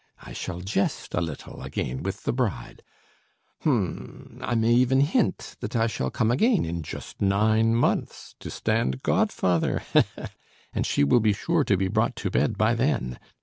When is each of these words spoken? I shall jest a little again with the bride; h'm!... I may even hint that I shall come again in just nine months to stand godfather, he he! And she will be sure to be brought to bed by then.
I 0.23 0.33
shall 0.33 0.61
jest 0.61 1.13
a 1.13 1.21
little 1.21 1.61
again 1.61 2.01
with 2.01 2.23
the 2.23 2.33
bride; 2.33 2.81
h'm!... 3.61 4.39
I 4.41 4.55
may 4.55 4.73
even 4.73 5.01
hint 5.01 5.57
that 5.59 5.75
I 5.75 5.85
shall 5.85 6.09
come 6.09 6.31
again 6.31 6.65
in 6.65 6.81
just 6.81 7.21
nine 7.21 7.75
months 7.75 8.33
to 8.39 8.49
stand 8.49 9.03
godfather, 9.03 9.83
he 9.93 9.99
he! 10.01 10.23
And 10.73 10.87
she 10.87 11.03
will 11.03 11.19
be 11.19 11.33
sure 11.33 11.63
to 11.65 11.77
be 11.77 11.87
brought 11.87 12.15
to 12.15 12.31
bed 12.31 12.57
by 12.57 12.73
then. 12.73 13.19